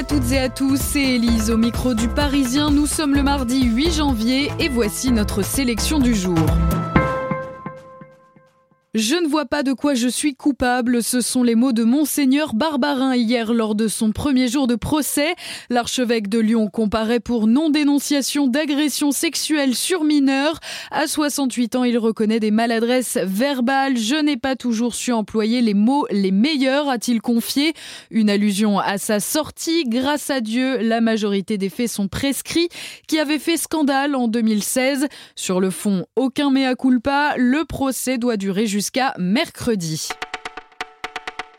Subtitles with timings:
[0.00, 2.70] à toutes et à tous, c'est Elise au micro du Parisien.
[2.70, 6.38] Nous sommes le mardi 8 janvier et voici notre sélection du jour.
[8.96, 12.54] Je ne vois pas de quoi je suis coupable, ce sont les mots de Monseigneur
[12.54, 15.36] Barbarin hier lors de son premier jour de procès.
[15.68, 20.58] L'archevêque de Lyon comparait pour non-dénonciation d'agression sexuelle sur mineurs.
[20.90, 23.96] À 68 ans, il reconnaît des maladresses verbales.
[23.96, 27.74] Je n'ai pas toujours su employer les mots les meilleurs, a-t-il confié.
[28.10, 29.84] Une allusion à sa sortie.
[29.86, 32.68] Grâce à Dieu, la majorité des faits sont prescrits,
[33.06, 35.06] qui avait fait scandale en 2016.
[35.36, 37.34] Sur le fond, aucun mea culpa.
[37.36, 40.08] Le procès doit durer jusqu'à jusqu'à mercredi.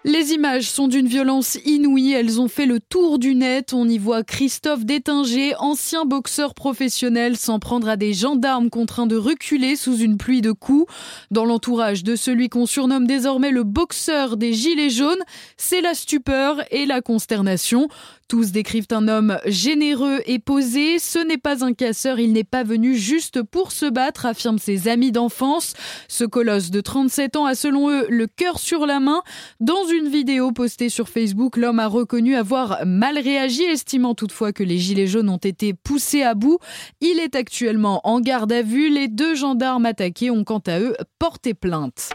[0.04, 3.72] Les images sont d'une violence inouïe, elles ont fait le tour du net.
[3.72, 9.16] On y voit Christophe Détinger, ancien boxeur professionnel, s'en prendre à des gendarmes contraints de
[9.16, 10.92] reculer sous une pluie de coups.
[11.30, 15.22] Dans l'entourage de celui qu'on surnomme désormais le boxeur des Gilets jaunes,
[15.56, 17.88] c'est la stupeur et la consternation.
[18.28, 21.00] Tous décrivent un homme généreux et posé.
[21.00, 24.88] Ce n'est pas un casseur, il n'est pas venu juste pour se battre, affirment ses
[24.88, 25.74] amis d'enfance.
[26.08, 29.22] Ce colosse de 37 ans a selon eux le cœur sur la main.
[29.60, 34.64] Dans une vidéo postée sur Facebook, l'homme a reconnu avoir mal réagi, estimant toutefois que
[34.64, 36.60] les gilets jaunes ont été poussés à bout.
[37.02, 38.90] Il est actuellement en garde à vue.
[38.90, 42.10] Les deux gendarmes attaqués ont quant à eux porté plainte.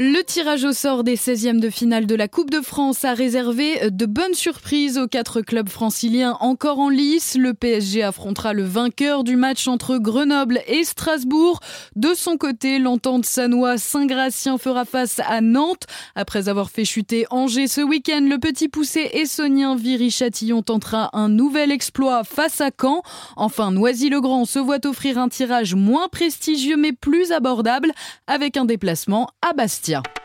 [0.00, 3.90] Le tirage au sort des 16e de finale de la Coupe de France a réservé
[3.90, 7.36] de bonnes surprises aux quatre clubs franciliens encore en lice.
[7.36, 11.58] Le PSG affrontera le vainqueur du match entre Grenoble et Strasbourg.
[11.96, 15.86] De son côté, l'entente sanois Saint-Gratien fera face à Nantes.
[16.14, 21.72] Après avoir fait chuter Angers ce week-end, le petit poussé essonien Viry-Châtillon tentera un nouvel
[21.72, 23.02] exploit face à Caen.
[23.34, 27.90] Enfin, Noisy-le-Grand se voit offrir un tirage moins prestigieux mais plus abordable
[28.28, 29.54] avec un déplacement à
[29.88, 30.17] Bastia.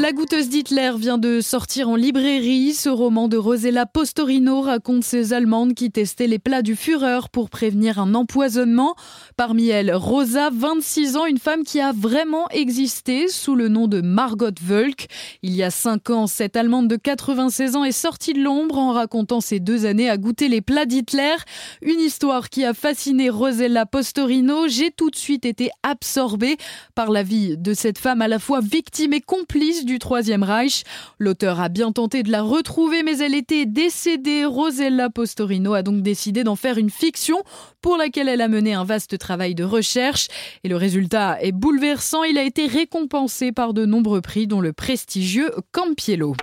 [0.00, 2.72] La goûteuse d'Hitler vient de sortir en librairie.
[2.72, 7.50] Ce roman de Rosella Postorino raconte ces Allemandes qui testaient les plats du Führer pour
[7.50, 8.94] prévenir un empoisonnement.
[9.36, 14.00] Parmi elles, Rosa, 26 ans, une femme qui a vraiment existé sous le nom de
[14.00, 15.06] Margot Wölk.
[15.42, 18.92] Il y a 5 ans, cette Allemande de 96 ans est sortie de l'ombre en
[18.92, 21.36] racontant ses deux années à goûter les plats d'Hitler.
[21.82, 24.66] Une histoire qui a fasciné Rosella Postorino.
[24.66, 26.56] J'ai tout de suite été absorbée
[26.94, 30.84] par la vie de cette femme à la fois victime et complice du Troisième Reich.
[31.18, 34.44] L'auteur a bien tenté de la retrouver, mais elle était décédée.
[34.44, 37.42] Rosella Postorino a donc décidé d'en faire une fiction
[37.82, 40.28] pour laquelle elle a mené un vaste travail de recherche.
[40.62, 42.22] Et le résultat est bouleversant.
[42.22, 46.36] Il a été récompensé par de nombreux prix, dont le prestigieux Campiello.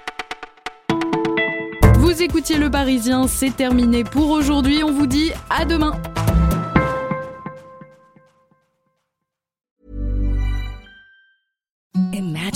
[1.99, 4.83] Vous écoutiez Le Parisien, c'est terminé pour aujourd'hui.
[4.83, 5.93] On vous dit à demain.